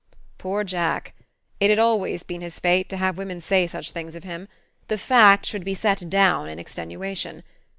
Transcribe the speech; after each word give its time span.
Poor 0.39 0.63
Jack! 0.63 1.13
It 1.59 1.69
had 1.69 1.77
always 1.77 2.23
been 2.23 2.41
his 2.41 2.59
fate 2.59 2.89
to 2.89 2.97
have 2.97 3.19
women 3.19 3.39
say 3.39 3.67
such 3.67 3.91
things 3.91 4.15
of 4.15 4.23
him: 4.23 4.47
the 4.87 4.97
fact 4.97 5.45
should 5.45 5.63
be 5.63 5.75
set 5.75 6.09
down 6.09 6.49
in 6.49 6.57
extenuation. 6.57 7.43